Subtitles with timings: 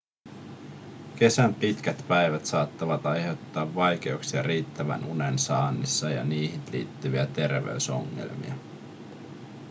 [1.15, 8.53] kesän pitkät päivät saattavat aiheuttaa vaikeuksia riittävän unen saannissa ja niihin liittyviä terveysongelmia